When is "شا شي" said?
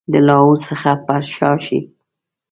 1.35-1.79